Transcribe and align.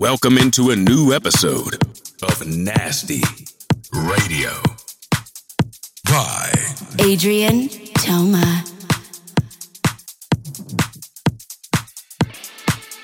Welcome 0.00 0.38
into 0.38 0.70
a 0.70 0.76
new 0.76 1.12
episode 1.12 1.74
of 2.22 2.46
Nasty 2.46 3.20
Radio 3.92 4.48
by 6.04 6.50
Adrien 6.98 7.68
Toma. 7.98 8.64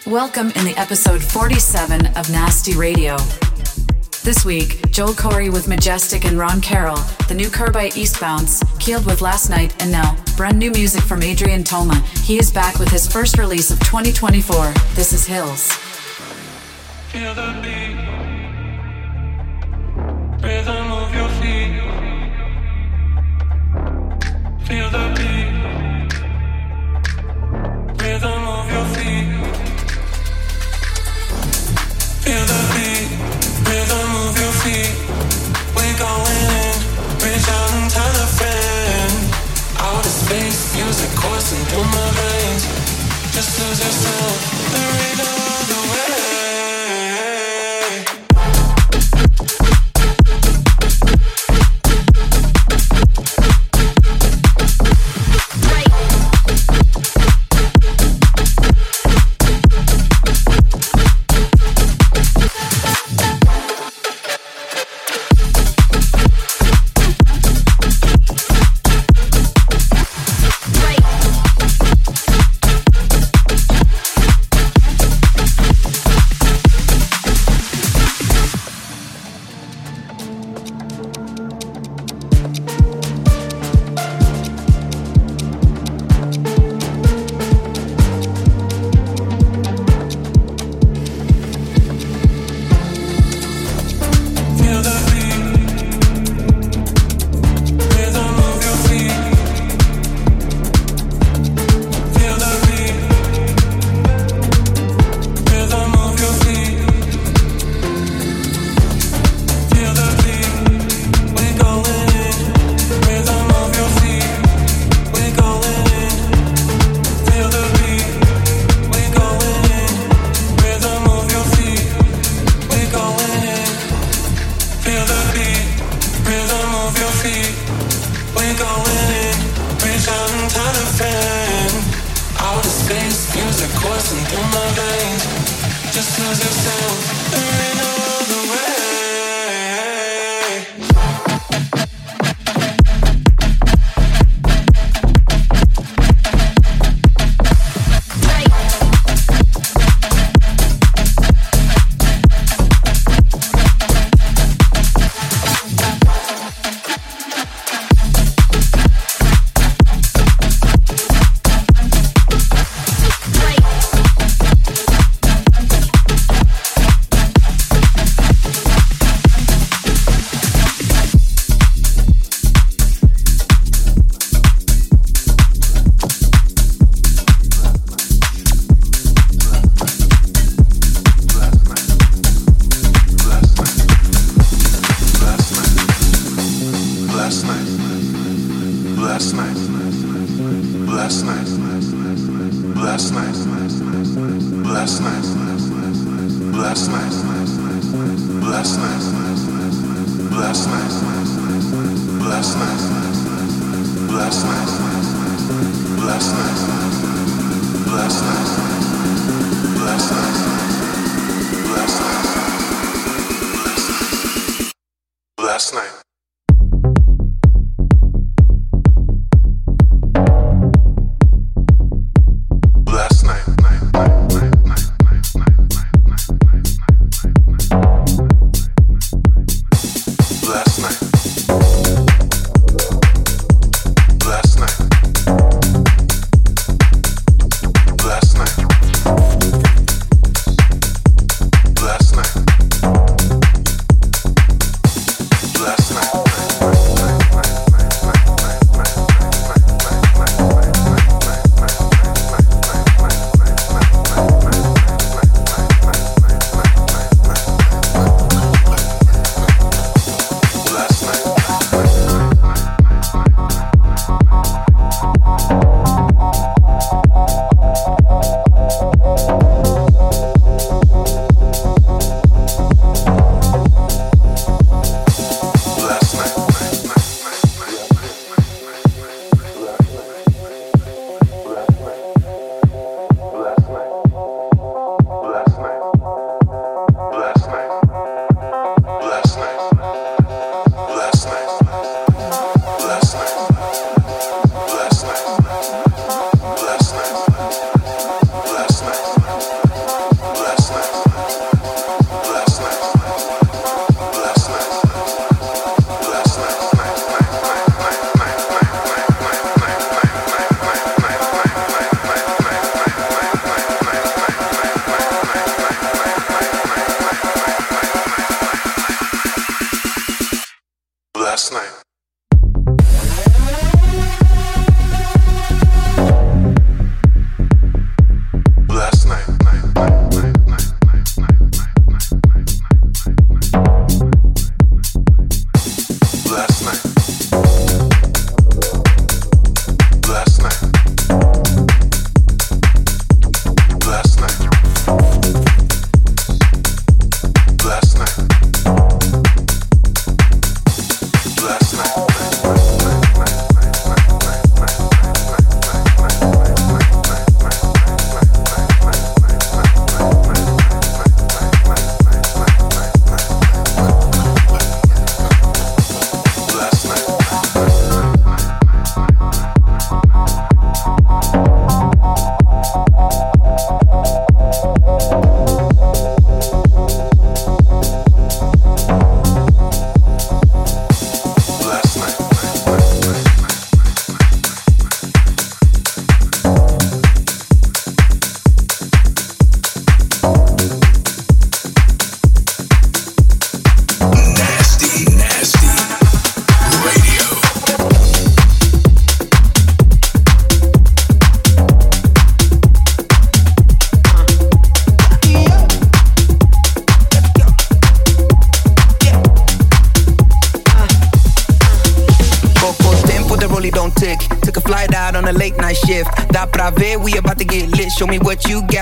Welcome 0.06 0.52
in 0.56 0.64
the 0.64 0.72
episode 0.78 1.22
47 1.22 2.06
of 2.16 2.30
Nasty 2.30 2.74
Radio. 2.74 3.18
This 4.24 4.46
week, 4.46 4.90
Joel 4.90 5.12
Corry 5.12 5.52
with 5.52 5.68
Majestic 5.68 6.24
and 6.24 6.38
Ron 6.38 6.62
Carroll, 6.62 6.96
the 7.28 7.34
new 7.34 7.50
Curbite 7.50 7.92
Eastbounds, 7.92 8.64
Keeled 8.80 9.04
with 9.04 9.20
Last 9.20 9.50
Night, 9.50 9.76
and 9.82 9.92
now, 9.92 10.16
brand 10.38 10.58
new 10.58 10.70
music 10.70 11.02
from 11.02 11.22
Adrien 11.22 11.62
Toma. 11.62 12.00
He 12.22 12.38
is 12.38 12.50
back 12.50 12.78
with 12.78 12.88
his 12.88 13.06
first 13.06 13.36
release 13.36 13.70
of 13.70 13.78
2024. 13.80 14.72
This 14.94 15.12
is 15.12 15.26
Hills. 15.26 15.78
Feel 17.16 17.32
the 17.34 17.50
beat, 17.62 17.96
rhythm 20.44 20.92
of 20.92 21.14
your 21.14 21.30
feet. 21.40 21.80
Feel 24.66 24.88
the 24.90 25.04
beat, 25.16 25.52
rhythm 28.02 28.42
of 28.56 28.64
your 28.70 28.86
feet. 28.96 29.28
Feel 32.20 32.44
the 32.52 32.60
beat, 32.74 33.08
rhythm 33.64 34.10
of 34.26 34.32
your 34.42 34.54
feet. 34.60 34.94
We're 35.74 35.96
going 35.96 36.38
in, 36.60 36.76
reach 37.24 37.48
out 37.48 37.96
and 38.04 38.16
a 38.24 38.28
friend. 38.36 39.14
Outer 39.78 40.14
space, 40.22 40.60
music 40.76 41.10
coursing 41.16 41.64
through 41.70 41.88
my 41.96 42.08
veins. 42.18 42.64
Just 43.32 43.58
lose 43.58 43.80
yourself, 43.80 44.36
the 44.70 44.82
rhythm 44.98 45.45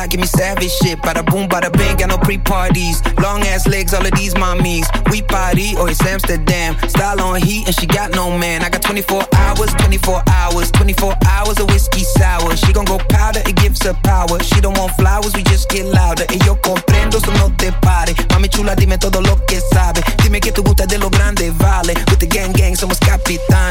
got, 0.05 0.11
give 0.11 0.21
me 0.21 0.27
savage 0.27 0.71
shit. 0.83 0.99
Bada 1.01 1.25
boom, 1.25 1.49
bada 1.49 1.73
bang, 1.73 1.97
got 1.97 2.09
no 2.09 2.19
pre 2.19 2.39
parties. 2.39 3.03
Long 3.19 3.43
ass 3.43 3.67
legs, 3.67 3.95
all 3.95 4.05
of 4.05 4.13
these 4.13 4.35
mommies. 4.35 4.87
We 5.11 5.23
party, 5.23 5.75
oh, 5.77 5.87
it's 5.87 6.01
Amsterdam. 6.03 6.77
Style 6.89 7.21
on 7.21 7.41
heat, 7.41 7.67
and 7.67 7.75
she 7.75 7.87
got 7.87 8.11
no 8.13 8.37
man. 8.37 8.63
I 8.63 8.71
got 8.71 8.83
24 8.83 9.23
hours, 9.35 9.73
24 9.75 10.23
hours, 10.31 10.71
24 10.73 11.15
hours 11.29 11.59
of 11.61 11.67
whiskey 11.71 12.05
sour. 12.05 12.57
She 12.57 12.73
gon' 12.73 12.85
go 12.85 12.99
powder, 13.09 13.41
it 13.45 13.57
gives 13.57 13.83
her 13.85 13.95
power. 14.05 14.39
She 14.43 14.61
don't 14.61 14.77
want 14.79 14.93
flowers, 14.97 15.35
we 15.35 15.43
just 15.45 15.69
get 15.69 15.87
louder. 15.87 16.27
Y 16.31 16.39
yo 16.45 16.57
comprendo, 16.57 17.21
so 17.21 17.33
no 17.33 17.51
te 17.57 17.73
pare. 17.81 18.15
Mami 18.31 18.49
chula, 18.49 18.75
dime 18.77 18.99
todo 18.99 19.21
lo 19.21 19.37
que 19.47 19.61
sabe. 19.73 20.03
Dime 20.23 20.41
que 20.41 20.53
tu 20.53 20.63
gusta 20.63 20.87
de 20.87 20.99
lo 20.99 21.11
grande, 21.11 21.51
vale. 21.51 21.95
With 22.11 22.21
the 22.21 22.27
gang 22.27 22.53
gang, 22.53 22.75
somos 22.77 22.99
capitanes. 22.99 23.64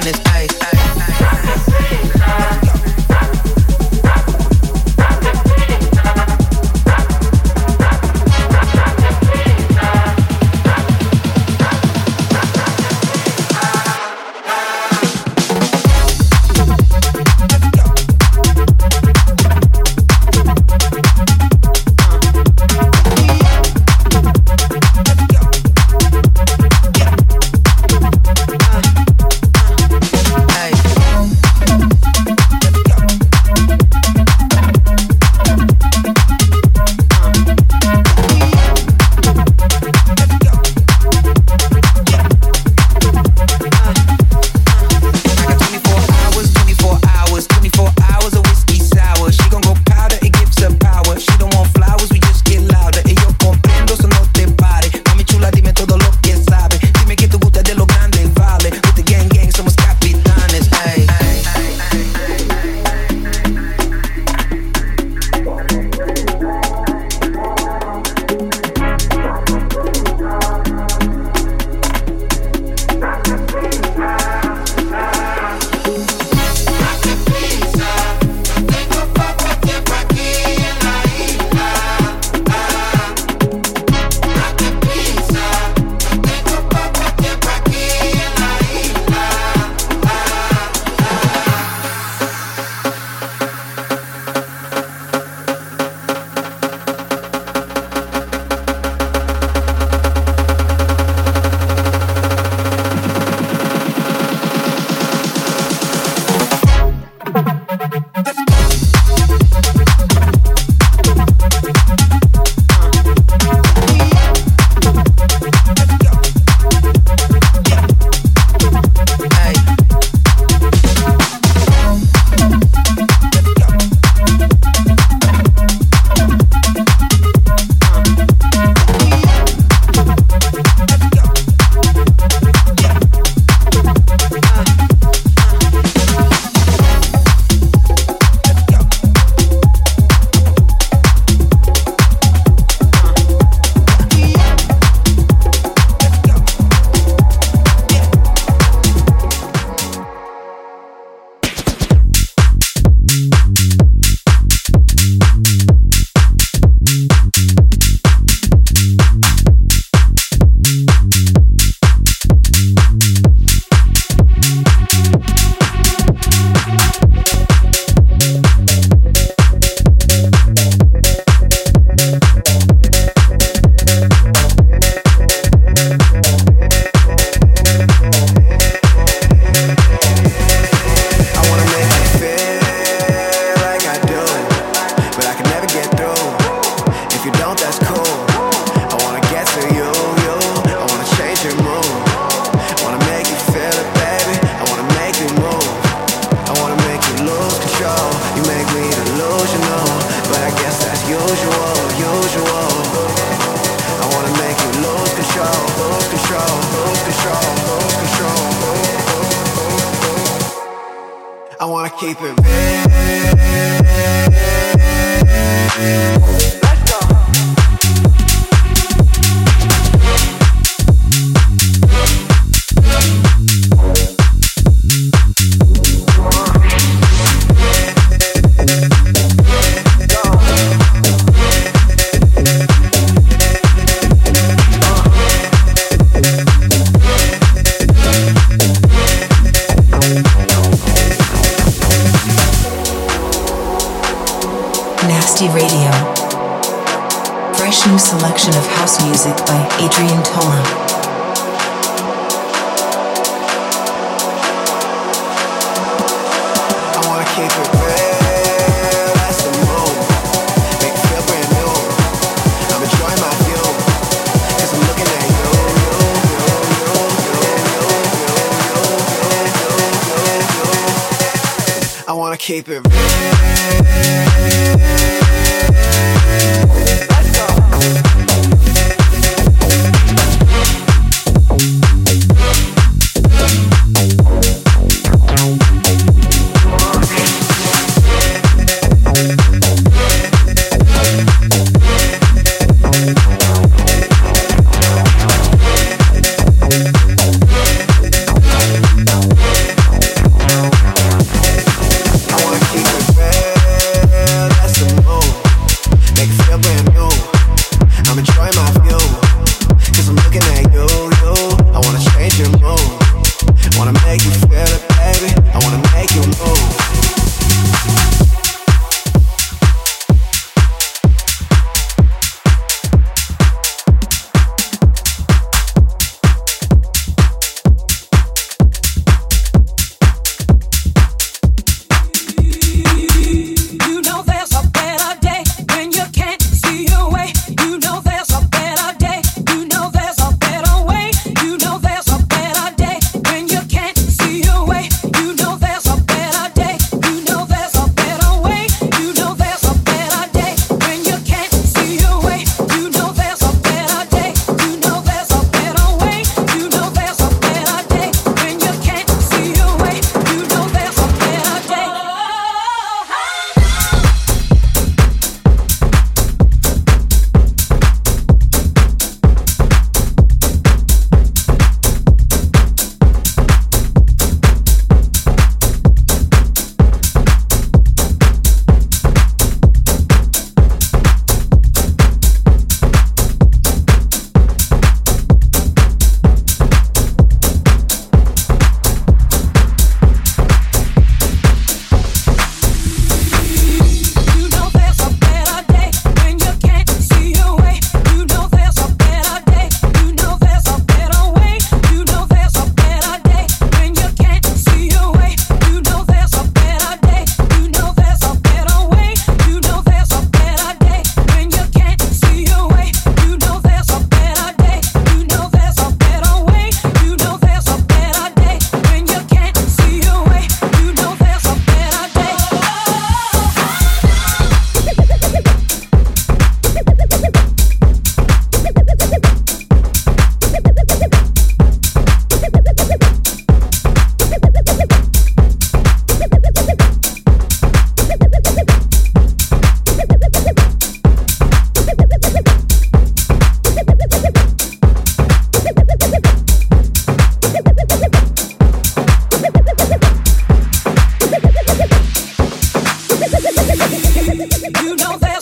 you 454.94 454.98
know 455.08 455.18
that. 455.18 455.33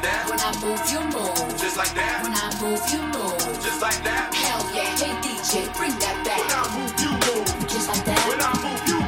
like 0.00 0.12
that. 0.12 0.30
When 0.30 0.40
I 0.40 0.52
move, 0.60 0.80
you 0.90 1.00
move. 1.12 1.58
Just 1.58 1.76
like 1.76 1.92
that. 1.94 2.22
When 2.22 2.32
I 2.32 2.48
move, 2.60 2.80
you 2.92 3.02
move. 3.12 3.62
Just 3.62 3.82
like 3.82 4.02
that. 4.04 4.32
Hell 4.34 4.62
yeah, 4.74 4.88
hey 4.96 5.12
DJ, 5.20 5.66
bring 5.76 5.92
that 5.98 6.16
back. 6.24 6.40
When 6.40 6.52
I 6.52 6.64
move, 6.76 6.92
you 7.00 7.10
move. 7.10 7.68
Just 7.68 7.88
like 7.88 8.04
that. 8.04 8.20
When 8.28 8.40
I 8.40 8.52
move, 8.64 8.80
you 8.88 8.99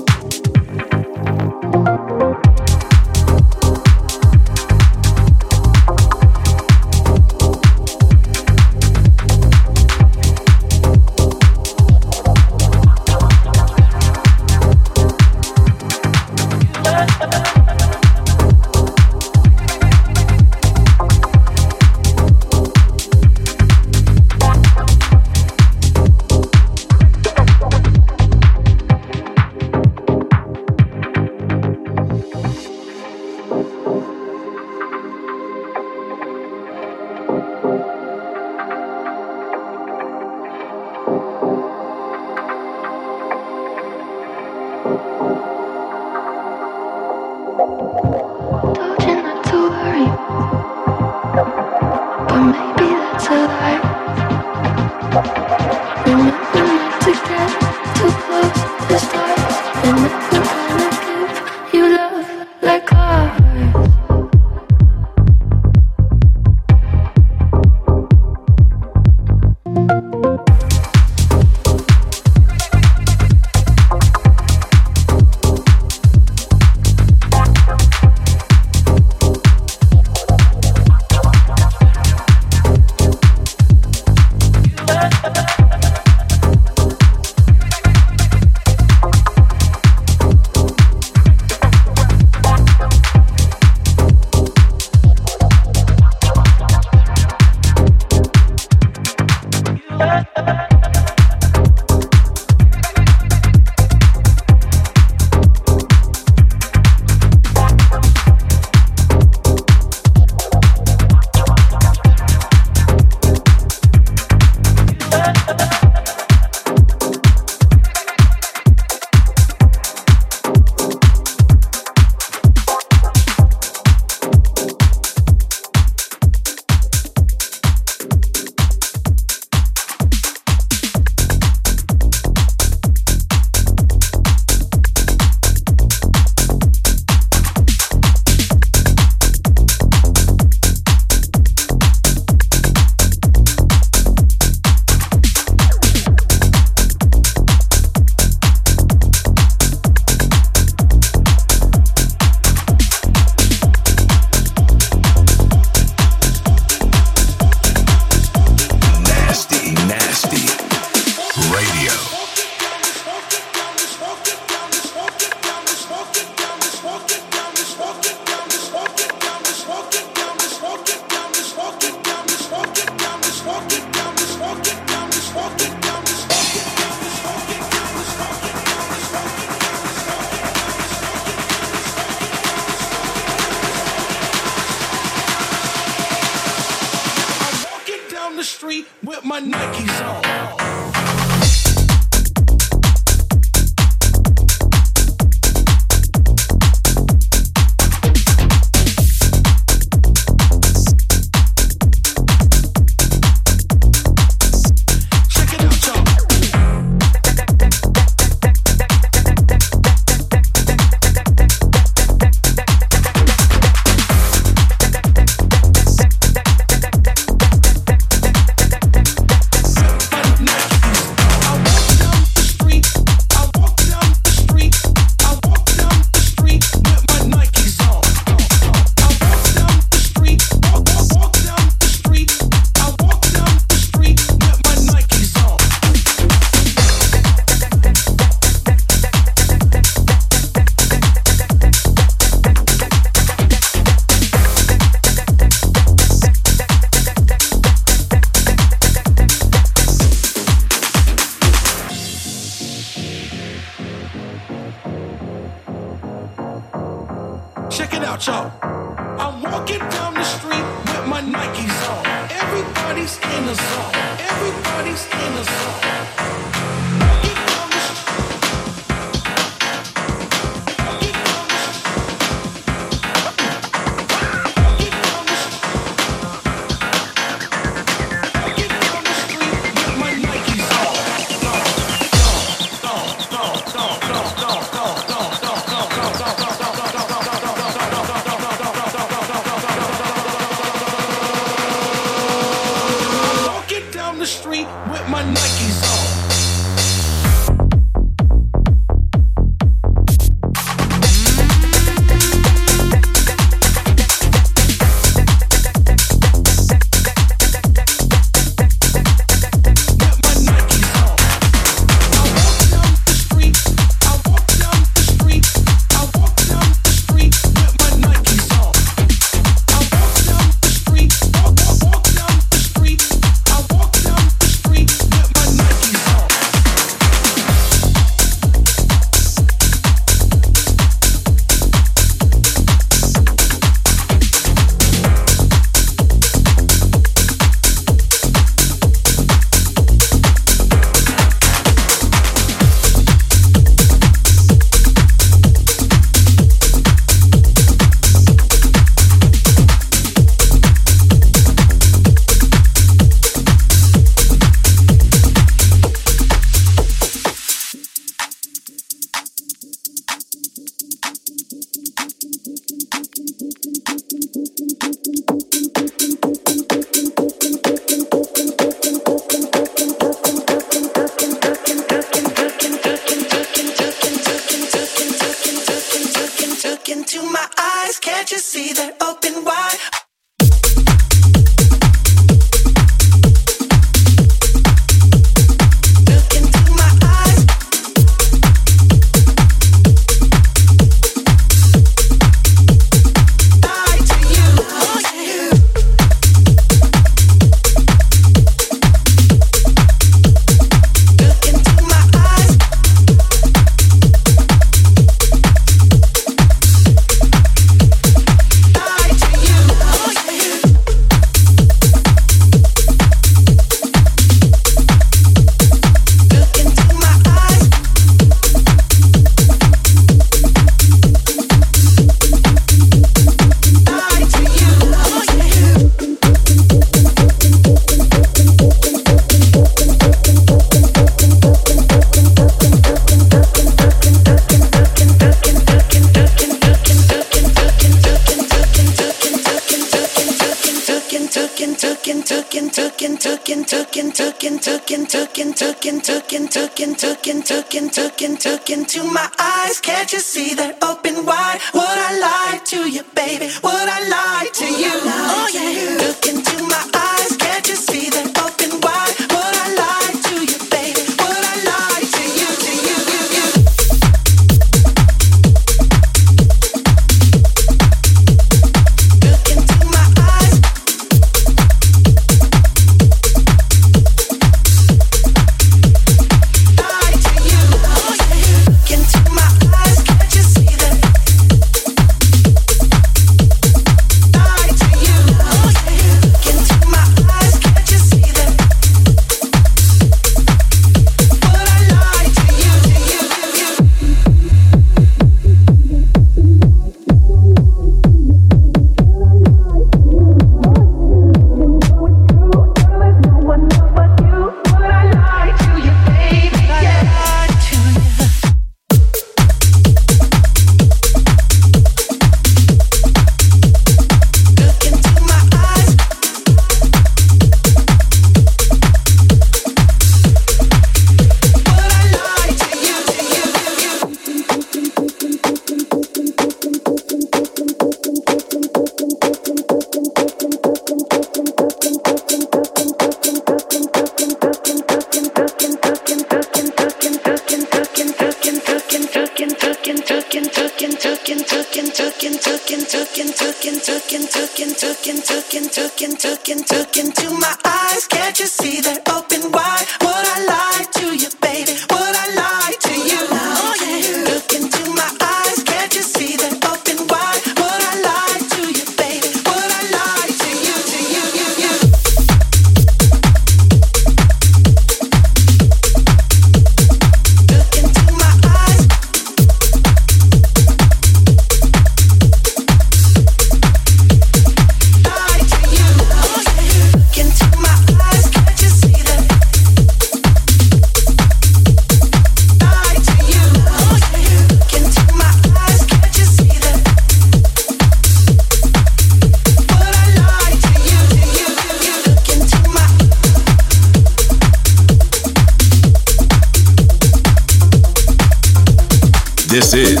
This 599.61 599.73
is 599.75 600.00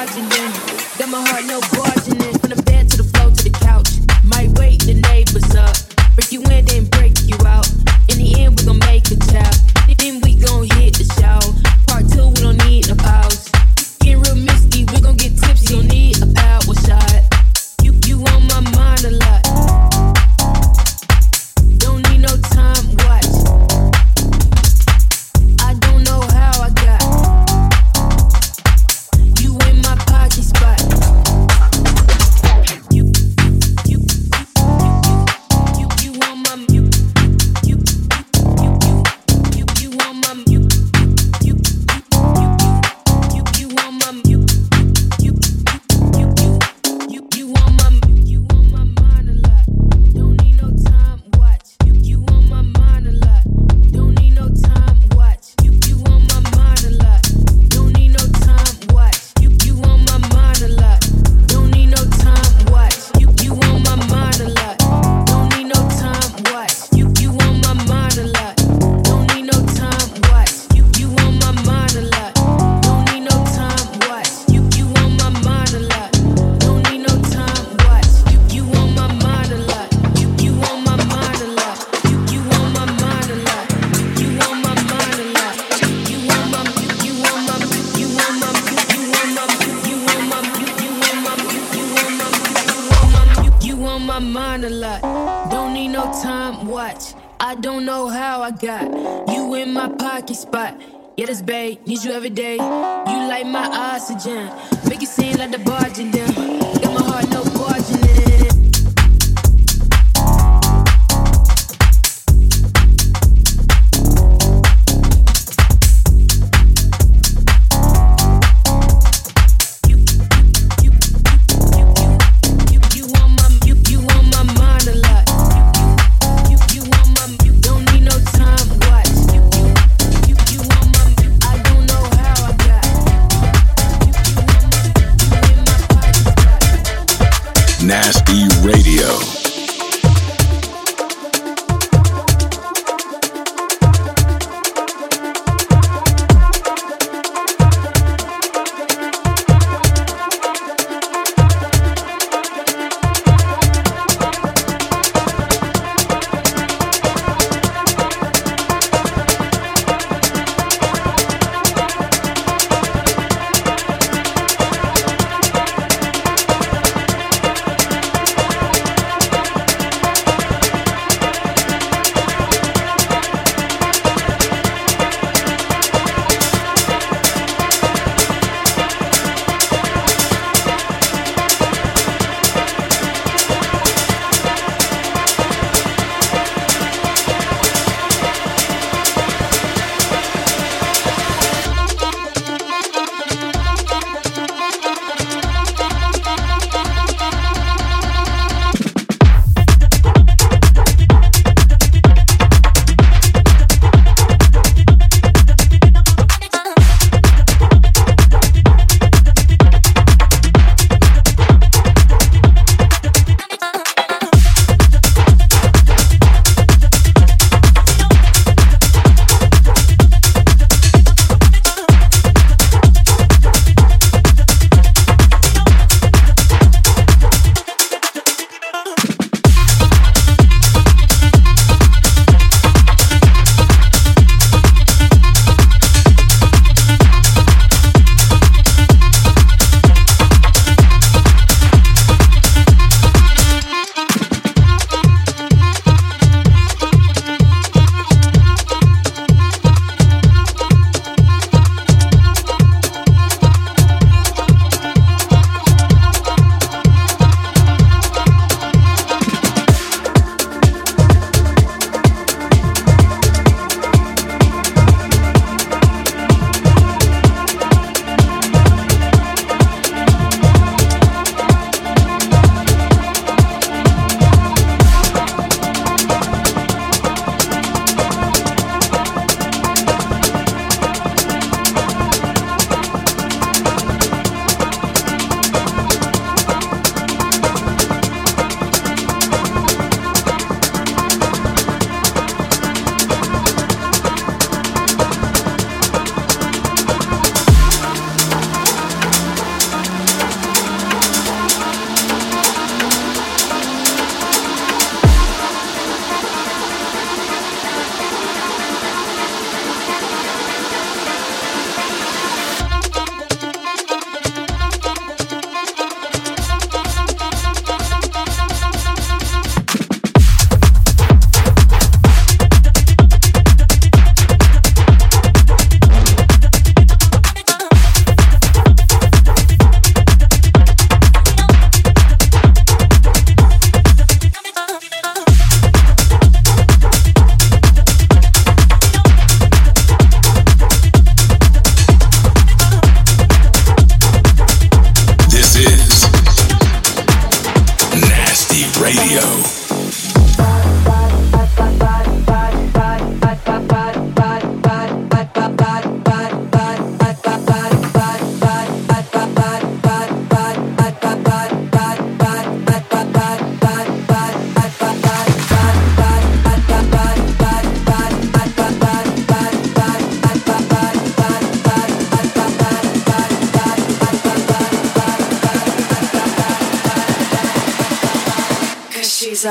Then 0.00 1.10
my 1.10 1.20
heart 1.28 1.44
no 1.44 1.60
barging 1.76 2.16
in. 2.24 2.32
From 2.38 2.48
the 2.48 2.62
bed 2.64 2.88
to 2.90 2.96
the 2.96 3.04
floor 3.04 3.30
to 3.36 3.44
the 3.44 3.50
couch. 3.50 4.00
Might 4.24 4.48
wake 4.58 4.80
the 4.80 4.94
neighbors 4.94 5.54
up. 5.54 5.76
Freak 6.16 6.32
you 6.32 6.40
in, 6.48 6.64
they 6.64 6.79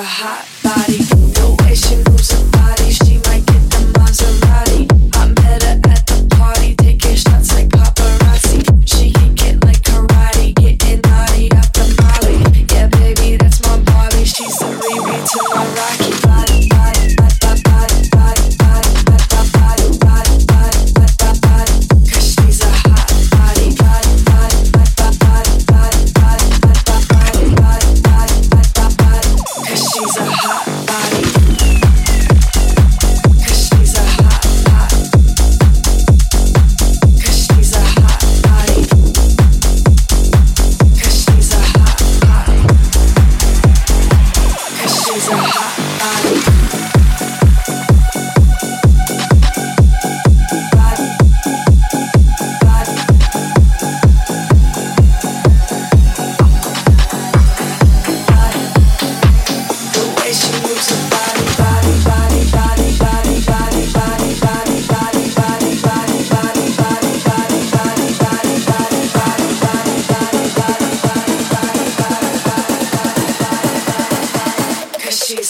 hot 0.04 0.49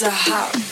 is 0.01 0.07
a 0.07 0.09
hop. 0.09 0.68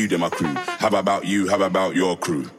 you, 0.00 0.08
then 0.08 0.20
my 0.20 0.30
crew? 0.30 0.54
How 0.54 0.88
about 0.88 1.26
you? 1.26 1.48
How 1.48 1.60
about 1.60 1.94
your 1.94 2.16
crew? 2.16 2.50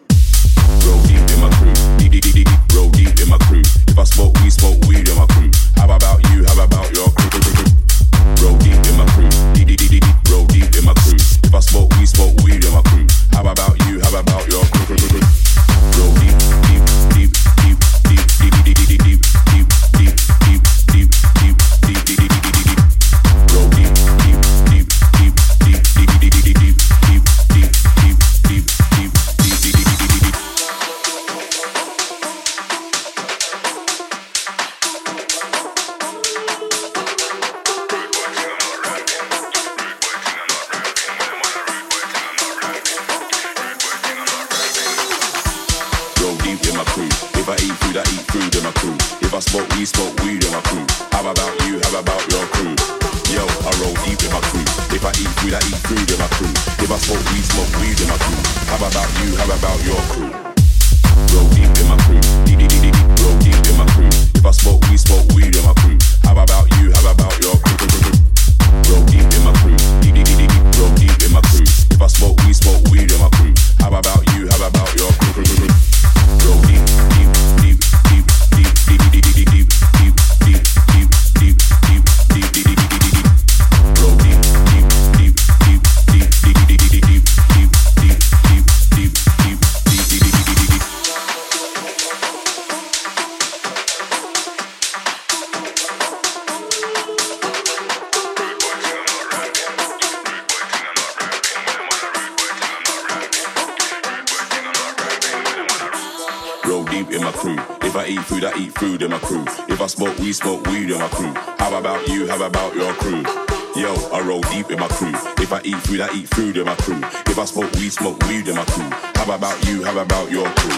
eat 116.22 116.30
food 116.36 116.58
in 116.58 116.66
my 116.66 116.76
crew. 116.76 117.02
If 117.26 117.38
I 117.40 117.46
smoke 117.46 117.72
weed, 117.74 117.90
smoke 117.90 118.22
weed 118.28 118.48
in 118.48 118.56
my 118.56 118.66
crew. 118.66 118.90
How 119.18 119.34
about 119.34 119.58
you? 119.66 119.84
How 119.84 119.98
about 119.98 120.30
your 120.30 120.46
crew? 120.62 120.78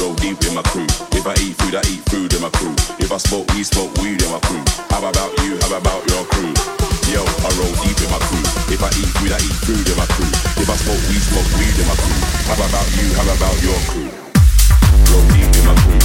Roll 0.00 0.14
deep 0.16 0.40
in 0.48 0.54
my 0.54 0.62
crew. 0.62 0.88
If 1.12 1.26
I 1.26 1.34
eat 1.44 1.54
food, 1.60 1.74
I 1.76 1.84
eat 1.92 2.00
food 2.08 2.32
in 2.32 2.40
my 2.40 2.48
crew. 2.56 2.72
If 3.04 3.12
I 3.12 3.18
smoke 3.18 3.46
weed, 3.52 3.66
smoke 3.68 3.92
weed 4.00 4.22
in 4.22 4.30
my 4.32 4.40
crew. 4.40 4.62
How 4.88 5.04
about 5.04 5.32
you? 5.44 5.60
How 5.60 5.76
about 5.76 6.00
your 6.08 6.24
crew? 6.32 6.52
Yo, 7.12 7.20
I 7.20 7.48
roll 7.60 7.74
deep 7.84 8.00
in 8.00 8.08
my 8.08 8.20
crew. 8.24 8.44
If 8.72 8.80
I 8.80 8.90
eat 8.96 9.10
food, 9.20 9.32
I 9.36 9.40
eat 9.44 9.58
food 9.66 9.84
in 9.84 9.96
my 9.96 10.08
crew. 10.16 10.30
If 10.56 10.68
I 10.72 10.76
smoke 10.80 11.02
weed, 11.10 11.24
smoke 11.28 11.50
weed 11.60 11.76
in 11.76 11.86
my 11.90 11.96
crew. 12.00 12.20
How 12.48 12.56
about 12.64 12.88
you? 12.96 13.06
How 13.18 13.28
about 13.28 13.56
your 13.60 13.80
crew? 13.92 14.08
Roll 15.10 15.24
deep 15.36 15.52
in 15.52 15.64
my 15.68 15.74
crew. 15.84 16.00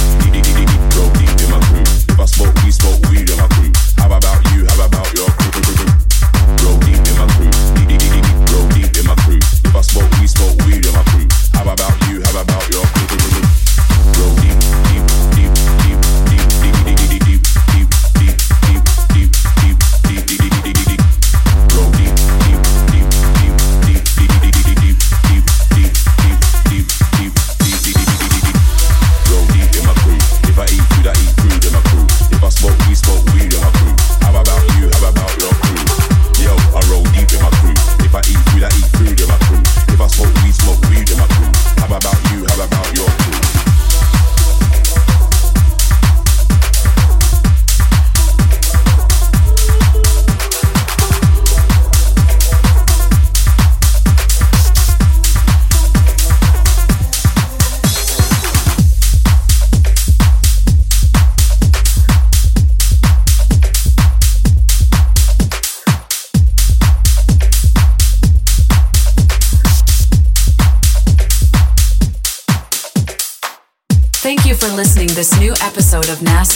Roll 0.92 1.10
deep 1.16 1.36
in 1.40 1.48
my 1.48 1.60
crew. 1.72 1.84
If 2.12 2.20
I 2.20 2.26
smoke 2.28 2.54
weed, 2.60 2.74
smoke 2.74 3.00
weed 3.08 3.28
in 3.30 3.38
my 3.40 3.48
crew. 3.56 3.72
How 3.96 4.12
about 4.12 4.40
you? 4.52 4.66
How 4.68 4.84
about 4.84 5.08
your 5.16 5.30
crew? 5.40 5.85
Smoke 9.86 10.15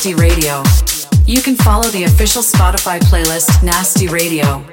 Nasty 0.00 0.14
Radio. 0.14 0.62
You 1.26 1.42
can 1.42 1.56
follow 1.56 1.86
the 1.88 2.04
official 2.04 2.40
Spotify 2.40 2.98
playlist 3.00 3.62
Nasty 3.62 4.08
Radio, 4.08 4.64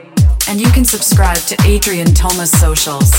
and 0.47 0.57
you 0.57 0.71
can 0.71 0.85
subscribe 0.85 1.39
to 1.47 1.57
Adrien 1.67 2.13
Toma's 2.13 2.49
socials. 2.49 3.11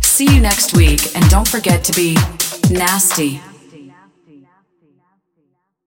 See 0.00 0.24
you 0.24 0.40
next 0.40 0.74
week, 0.74 1.14
and 1.14 1.28
don't 1.28 1.46
forget 1.46 1.84
to 1.84 1.92
be 1.92 2.16
nasty. 2.70 3.42